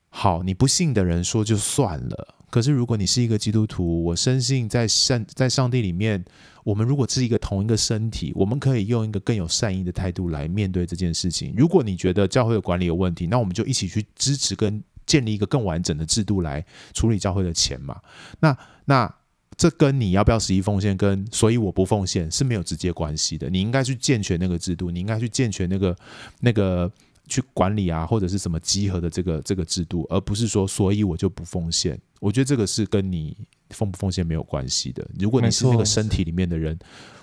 [0.10, 0.44] 好。
[0.44, 6.22] 你不信的人说就算了，可是如果你是一个基督徒，我深信在上在上帝里面，
[6.66, 11.54] 我们如果是一个同一个身体，我们可以用一个更有善意的态度来面对这件事情。
[11.56, 17.98] 如果你觉得教会的管理有问题，那我们就一起去支持跟建立一个更完整的制度来处理教会的钱嘛。
[18.42, 19.16] 那那。
[19.58, 23.50] 这跟你要不要十一奉献，跟所以我不奉献是没有直接关系的。
[23.50, 25.96] 你应该去健全那个制度，你应该去健全那个
[26.40, 26.92] 那个
[27.28, 32.00] 去管理啊，或者是什么集合的这个这个制度，而不是说所以我就不奉献。
[32.20, 33.38] 我觉得这个是跟你
[33.70, 35.08] 奉不奉献没有关系的。
[35.20, 36.78] 如果你是那个身体里面的人，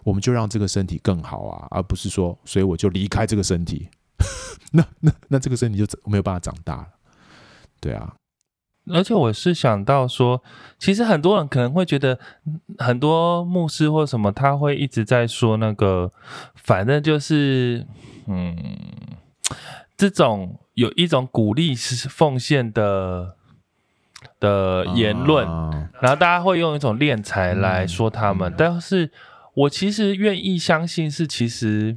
[0.05, 3.89] 我们就让这个身体更好啊，而不是说所以我就离开这个身体，
[4.71, 6.89] 那那那这个身体就没有办法长大了。
[7.81, 8.15] 对啊。
[8.93, 10.43] 而且我是想到说，
[10.79, 12.19] 其实很多人可能会觉得，
[12.79, 16.11] 很多牧师或什么，他会一直在说那个，
[16.55, 17.87] 反正就是，
[18.27, 18.57] 嗯，
[19.97, 23.37] 这种有一种鼓励奉献的
[24.41, 25.47] 的言论，
[26.01, 29.11] 然后大家会用一种敛财来说他们，但是
[29.55, 31.97] 我其实愿意相信是，其实，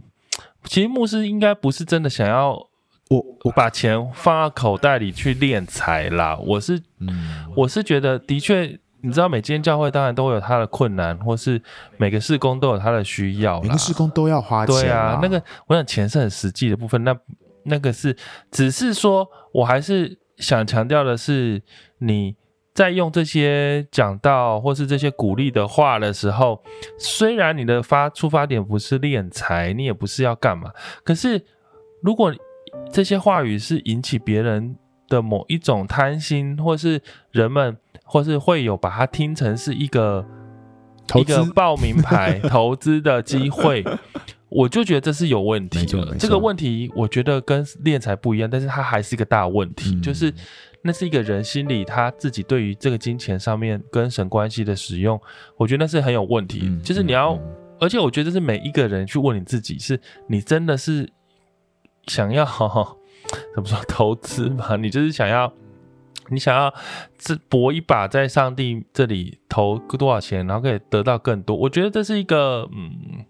[0.63, 2.70] 其实牧师应该不是真的想要。
[3.11, 11.61] 我我把钱放到口袋里去敛财啦，我是，嗯，我是觉得的确，你知道，每间教会当然都会有它的困难，或是
[11.97, 14.73] 每个事工都有它的需要，每个事工都要花钱。
[14.73, 17.13] 对啊，那个我想钱是很实际的部分，那
[17.65, 18.15] 那个是，
[18.49, 21.61] 只是说我还是想强调的是，
[21.97, 22.37] 你
[22.73, 26.63] 在用这些讲到或是这些鼓励的话的时候，
[26.97, 30.71] 虽然你的发出发点不是敛财，你也不是要干嘛，
[31.03, 31.45] 可是
[32.01, 32.33] 如果。
[32.91, 34.75] 这些话语是引起别人
[35.07, 40.25] 的某一种贪心，或是人们，或是会有把它听成是一个
[41.15, 43.83] 一个报名牌投资的机会，
[44.49, 46.15] 我就觉得这是有问题的。
[46.17, 50.33] 这个问题我觉得跟敛财不一样，但是它还是一个大问题，嗯、就是
[50.81, 55.19] 那是一个人心里他自己对于这个金钱上面跟神关系的使用，
[55.57, 56.61] 我觉得那是很有问题。
[56.63, 57.39] 嗯、就是你要，
[57.79, 61.09] 而且我觉得是每一个人去问你自己，是你真的是。
[62.07, 62.45] 想要
[63.53, 64.75] 怎么说投资嘛？
[64.75, 65.51] 你就是想要，
[66.29, 66.73] 你想要
[67.17, 71.55] 这搏一把，在上帝这里投多少钱，然后可以得到更多。
[71.55, 73.23] 我觉得这是一个嗯，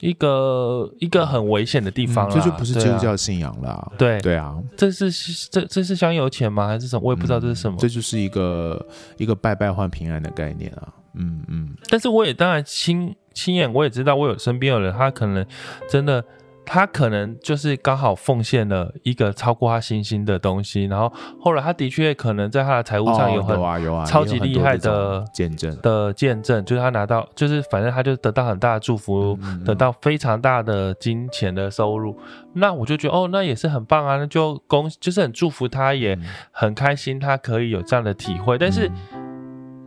[0.00, 3.90] 一个一个很危险的地方，这就不是基督教信仰啦。
[3.96, 5.10] 对对啊，这是
[5.50, 6.66] 这这是香油钱吗？
[6.66, 7.02] 还是什么？
[7.04, 7.78] 我也不知道这是什么。
[7.78, 10.92] 这就是一个一个拜拜换平安的概念啊。
[11.14, 11.74] 嗯嗯。
[11.88, 15.46] 但是我也当然亲亲眼我也知道，我有身边有人，他可能
[15.88, 16.22] 真的。
[16.66, 23.56] 他可能就是刚好奉献了一个超过他信心的东西，然后后来他的确可能在他的财务上有很
[24.04, 32.18] 超级厉害的见证的见证，就是他拿到，就是反正他就得到很大的祝福，得到非常大的金钱的收入。
[32.54, 36.18] 那我就觉得哦，那也是很棒啊，那就恭就是很祝福他，也
[36.50, 38.58] 很开心他可以有这样的体会。
[38.58, 38.90] 但是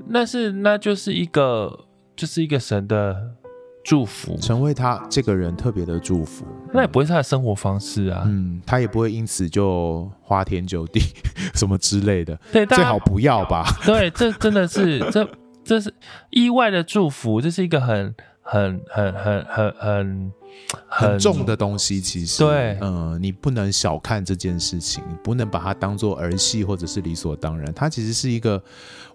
[0.07, 3.35] 那是那就是一个就是一个神的。
[3.89, 8.21] 祝福成为他这个人特别的祝福，那也不会是他的生活方式啊。
[8.27, 11.01] 嗯，他也不会因此就花天酒地
[11.55, 12.39] 什么之类的。
[12.51, 13.65] 对，最好不要吧。
[13.83, 15.27] 对，这真的是 这
[15.63, 15.91] 这是
[16.29, 20.31] 意外的祝福，这是一个很很很很很很
[20.87, 21.99] 很重的东西。
[21.99, 27.73] 其实，对，嗯，你不能小看这件事情，不能把它当做儿戏或者是理所当然。
[27.73, 28.63] 它其实是一个，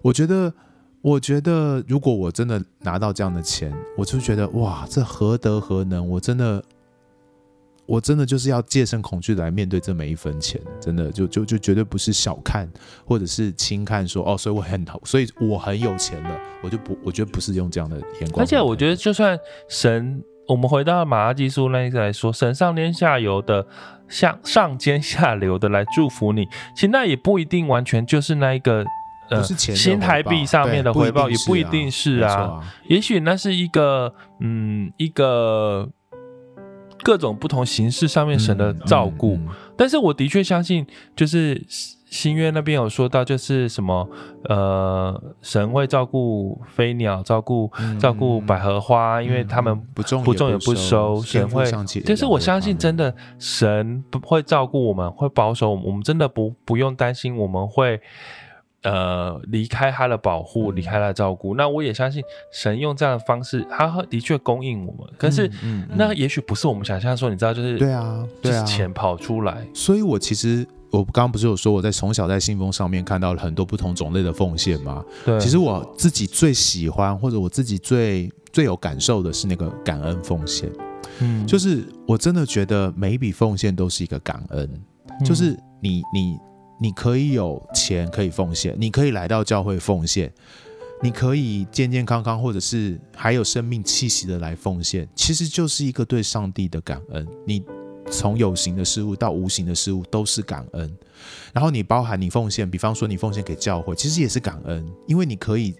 [0.01, 0.53] 我觉得。
[1.05, 6.09] 我觉得，如果我真的拿到这样的钱，我就觉得哇，这何德何能？
[6.09, 6.63] 我真的，
[7.85, 12.67] 我真的就是要戒慎恐惧来面对这每一分钱，真的就就就绝对不是小看
[13.05, 18.43] 或者是轻看说哦，所以我很好，所以我很有钱了，我就不，我觉得不是用这样的眼光。
[18.43, 19.37] 而且我觉得，就算
[19.69, 23.67] 神，我们回到马拉基书那一个来说，神上天下游的，
[24.07, 28.83] 向上尖下流的来祝福你，其实那也不一定完全就是那一个。
[29.29, 35.89] 呃，新台币上面的回报也不一定是啊，啊也许那是一个嗯，一个
[37.03, 40.85] 各种不同形式上面神的照顾，嗯嗯嗯、但是我的确相信，
[41.15, 44.07] 就是新约那边有说到，就是什么
[44.47, 51.65] 呃，神会照顾飞鸟，照顾、嗯、照顾百合花，因为他们不种不种也不收，神会。
[52.05, 57.99] 就是我相信，真的神不会照顾我们，会保守我们，我们真的不不用担心我们会。
[58.85, 65.11] 呃，离开他的保护，离开他的照顾，那我也相信神用这样的方式，他的确供应我们。
[65.17, 69.65] 可是，嗯嗯嗯、那也许不是我们想象说，你知道，就是对啊，就是钱跑出来。
[69.73, 75.03] 所以我其实我刚刚不是有说，我在从小在信封上面看到了很多不同种类的奉献吗？
[75.25, 80.71] 对，其实我自己最喜欢或者我自己最最有感受的是那个感恩奉献。
[81.21, 84.69] 嗯，就是我真的觉得每一笔奉献都是一个感恩，
[85.19, 86.37] 嗯、就是你你。
[86.77, 90.31] 你可以有钱可以奉献，你可以来到教会奉献，
[91.01, 97.25] 你可以健健康康或者是还有生命气息的来奉献，其实就是一个对上帝的感恩。
[97.45, 97.63] 你
[98.11, 100.97] 从有形的事物到无形的事物都是感恩，
[101.53, 105.73] 然后你包含你奉献，比方说你奉献给教会，其实也是感恩，因为你可以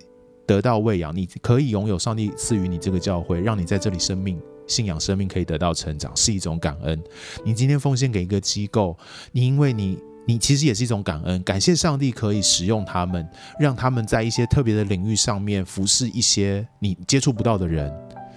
[0.48, 7.04] 得到喂养，你可以拥有上帝赐予你这个教会，让你在这里生命信仰生命可以得到成长，是一种感恩。
[7.43, 8.98] 你今天奉献给一个机构，
[9.34, 10.00] 你因为你。
[10.28, 13.28] 你其实也是一种感恩，感谢上帝可以使用他们，
[13.59, 17.93] 让他们在一些特别的领域上面服侍一些你接触不到的人，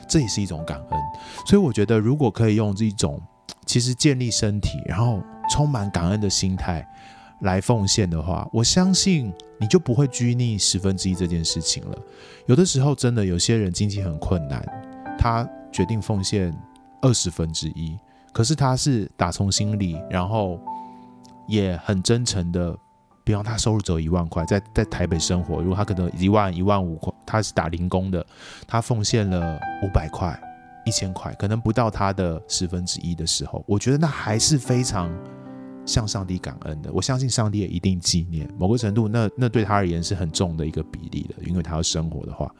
[0.06, 1.00] 这也是一种感恩。
[1.46, 3.18] 所以我觉得，如果可以用这种
[3.64, 6.86] 其实建立身体，然后充满感恩的心态
[7.40, 11.98] 来奉献的话，我相信你就不会拘泥十分之一这件事情了。
[12.46, 14.62] 有的时候，真的有些人经济很困难，
[15.18, 16.54] 他决定奉献
[17.00, 17.98] 二十分之一，
[18.30, 20.60] 可是他是打从心里，然后。
[21.48, 22.76] 也很真诚的，
[23.24, 28.24] 比方他收入只有一万块，在在台北生活，如果他可能一万一万五块，他是打零工的，
[28.66, 30.38] 他奉献了五百块、
[30.84, 35.10] 一千块，可能不到他的十分之一的时候，我觉得那还是非常
[35.86, 36.92] 向上帝感恩的。
[36.92, 42.50] 我相信上帝也一定纪念，某个程度，那那对他而言是很重的一个比例的，因为他要生活的话。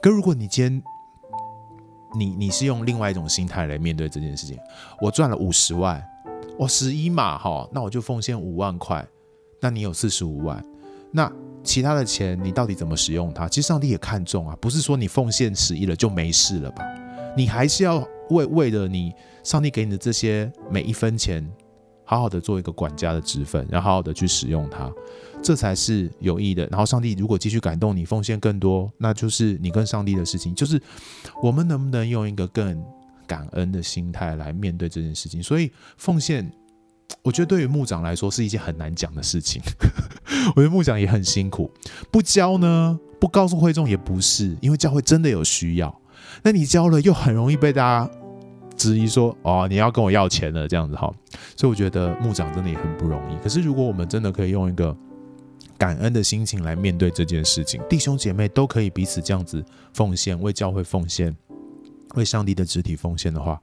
[0.00, 0.82] 可如果你今天
[2.16, 4.56] 你你是用另外一种心态来面对这件事情，
[5.00, 6.00] 我赚了五十万。
[6.58, 9.06] 我十一嘛，哈，那我就奉献五万块，
[9.60, 10.64] 那你有四十五万，
[11.12, 11.30] 那
[11.62, 13.48] 其他的钱你到底怎么使用它？
[13.48, 16.84] 其实上帝也看重啊，不是说你奉献十一了就没事了吧？
[17.36, 17.98] 你还是要
[18.30, 21.46] 为为了你上帝给你的这些每一分钱，
[22.04, 24.90] 好好的做一个管家的职分，然后好好的去使用它，
[25.42, 26.66] 这才是有意义的。
[26.68, 30.80] 然后上帝如果继续感动你奉献更多，那就是你跟上帝的事情，就是
[31.42, 32.82] 我们能不能用一个更
[33.26, 36.50] 感恩的心态来面对这件事情，所以奉献，
[37.22, 39.60] 我觉得对于牧长来说是一件很难讲的事情。
[40.54, 41.70] 我觉得牧长也很辛苦，
[42.10, 46.00] 不交呢，不告诉会众也不是，因为教会真的有需要。
[46.42, 48.10] 那你交了，又很容易被大家
[48.76, 51.12] 质疑说：“哦，你要跟我要钱了。”这样子哈。
[51.56, 53.36] 所以我觉得牧长真的也很不容易。
[53.42, 54.96] 可是如果我们真的可以用一个
[55.78, 59.64] 感恩的心情来面对这件事情，弟兄姐妹都可以彼此这样子
[59.94, 61.34] 奉献，为教会奉献。
[62.16, 63.60] 为上帝的肢体奉献的话，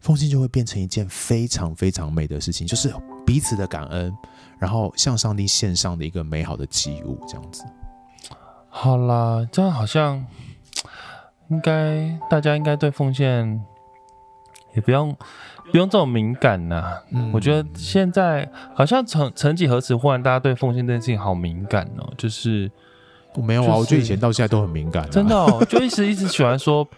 [0.00, 2.92] 奉献就会变成一件非常非常美的事情，就是
[3.26, 4.16] 彼此的感恩，
[4.58, 7.64] 然后向上帝献上的一个美好的祭物，这样子。
[8.68, 10.24] 好啦，这样好像
[11.50, 13.64] 应该大家应该对奉献
[14.74, 15.16] 也不用
[15.72, 17.02] 不用这么敏感呐、啊。
[17.10, 22.70] 嗯，我觉得现在好像曾曾几何时，忽然大家对奉献这件事情好敏感哦，就是
[23.34, 26.86] 我没有啊，就是、我觉得以前到现在都很敏感、啊，真的哦，就一直一直喜欢说。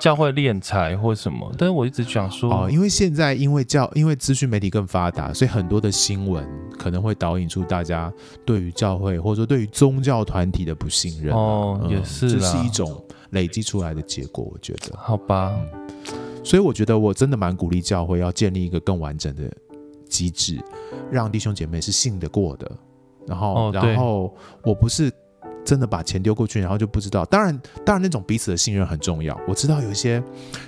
[0.00, 6.44] 教会敛财或什么，但是我一直想说哦，因为现在因为教因为资讯媒体更发达，所以很多的新闻
[6.76, 8.12] 可能会导引出大家
[8.44, 14.98] 对于教会或者说对于宗教团体的不信任哦，嗯、也是，这是一种累积出来的结果，我觉得。
[14.98, 15.86] 好吧、嗯，
[16.42, 19.44] 所以我觉得我真的蛮鼓励教会要建立一个更完整的
[20.08, 20.60] 机制，
[21.10, 22.70] 让弟兄姐妹是信得过的。
[23.28, 25.10] 然后，哦、然后我不是。
[25.64, 27.24] 真的把钱丢过去，然后就不知道。
[27.24, 29.38] 当然，当然那种彼此的信任很重要。
[29.48, 30.22] 我知道有一些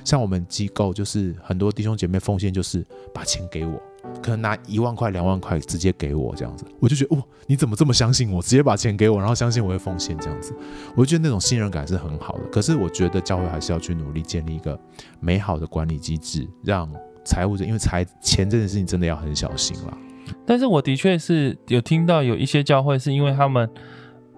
[0.04, 3.80] 像我们机构，就是很多弟兄姐妹奉献，就是把钱给我，
[4.22, 6.64] 可能拿一万块、两万块直接给我这样子。
[6.80, 8.40] 我就觉得，哦，你怎么这么相信我？
[8.40, 10.54] 直接把钱给我，然后相信我会奉献这样子。
[10.94, 12.44] 我就觉得那种信任感是很好的。
[12.50, 14.78] 可是我觉得教会还是要去努力建立一个
[15.20, 16.90] 美好的管理机制，让
[17.24, 19.98] 财务者，因为财钱这件事情真的要很小心了。
[20.46, 23.68] 但是我的确是有听到有一些教会是因为他们。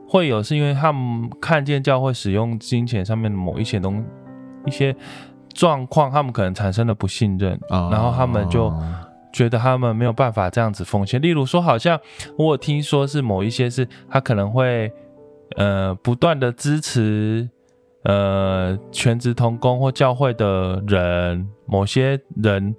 [0.09, 4.03] 会有是因为他们看见教会使用金钱上面的某一些东
[4.65, 4.97] 一些
[5.53, 8.73] 状况，他们可能产生了不信任，哦、然后他们就
[9.33, 11.21] 觉得他们没有办法这样子奉献。
[11.21, 12.01] 例如说，好像
[12.39, 14.91] 我有听说是某一些是他可能会
[15.57, 17.47] 呃不断的支持
[18.05, 22.75] 呃全职同工或教会的人，某些人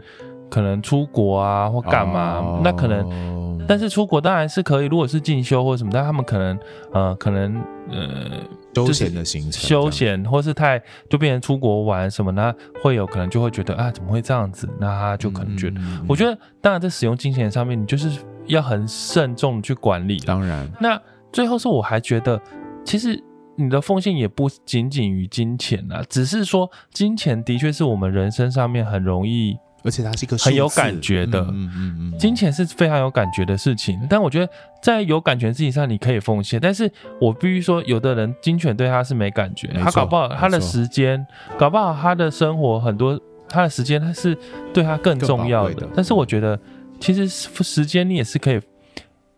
[0.49, 3.49] 可能出国啊或干嘛，哦、那可能。
[3.70, 6.59] 但是出国当然是可以，如果是进修或者什么，但他们可能
[6.91, 8.41] 呃可能呃
[8.74, 12.51] 休闲的行程，休闲或是太就变成出国玩什么呢？
[12.82, 14.67] 会有可能就会觉得啊怎么会这样子？
[14.80, 20.17] 那他就可能觉得，嗯、我觉得当然在使用金钱上面，你就是要很慎重去管理。
[20.26, 20.99] 当然，那
[21.32, 22.41] 最后是我还觉得
[22.84, 23.24] 其实。
[23.61, 31.39] 你的奉献也不仅仅于金钱啊，只是说金钱的确是我们人生上面很容易，而且它是一个很有感觉的。
[31.41, 33.99] 嗯嗯嗯，金钱是非常有感觉的事情。
[34.09, 34.49] 但我觉得
[34.82, 36.59] 在有感觉的事情上，你可以奉献。
[36.59, 41.25] 但是我必须说，有的人金钱对他是没感觉，他搞不好他的时间，
[41.57, 44.38] 搞不好他的生活很多，他的时间他是
[44.73, 45.88] 对他更重要的。
[45.95, 46.59] 但是我觉得，
[46.99, 48.59] 其实时间你也是可以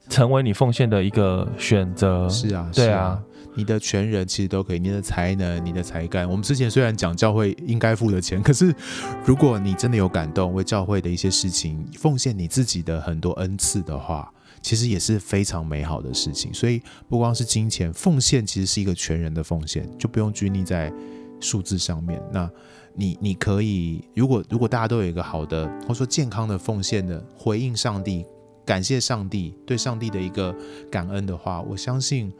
[0.09, 2.27] 成为你奉献的一个选择。
[2.29, 3.19] 是啊，对啊。
[3.53, 6.29] 你的全人其实都可以，你的才能、你的才干。
[6.29, 8.73] 我们之前虽然讲教会应该付的钱，可是
[9.25, 14.31] 如果你真的有感动，为教会的一些事情奉献你自己的很多恩赐的话，
[14.61, 16.53] 其实也是非常美好的事情。
[16.53, 20.91] 所以不光是金钱奉献，其实是一个全人的奉献，就不用拘泥在
[21.39, 22.21] 数字上面。
[22.31, 22.49] 那
[22.95, 28.25] 你你可以，如果如果大家都有一个好的或者说健康的奉献的回应上帝，
[28.65, 30.55] 感谢上帝，对上帝的一个
[30.89, 32.31] 感恩的话，我相信。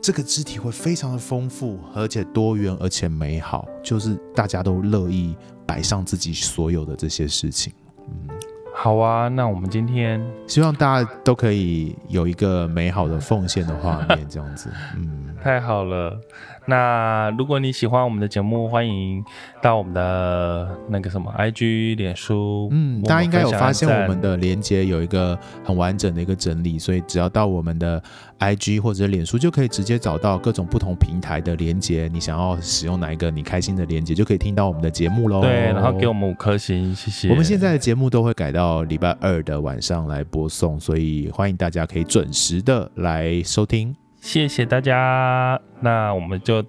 [0.00, 5.34] 这个肢体会非常的丰富，而且多元，而且美好，就是大家都乐意
[5.66, 7.72] 摆上自己所有的这些事情。
[8.08, 8.28] 嗯，
[8.74, 14.70] 好啊，那我们今天希望大家都可以有一个美好的奉献的画面，这样子。
[14.96, 16.20] 嗯，太好了。
[16.66, 19.24] 那如果你喜欢我们的节目，欢迎
[19.62, 22.68] 到我们的那个什么 IG、脸书。
[22.70, 28.02] 嗯，大家应该有发现我们的连接有一个很完整的一个整理，所以只要到我们的
[28.38, 32.10] IG 或者脸书，就可以直接找到各种不同平台的连接。
[32.12, 35.40] 你想要使用哪一个你开心的连接，就可以听到我们的节目喽。
[35.40, 37.30] 对，然后给我们五颗星，谢谢。
[37.30, 43.96] 我们现在的节目都会改到礼拜二的晚上来播送，所以欢迎大家可以准时的来收听。
[44.28, 46.62] 谢谢大家，那我们就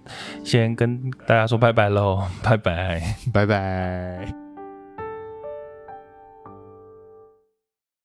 [0.46, 3.02] 先跟大家说拜拜喽，拜拜，
[3.34, 4.49] 拜拜。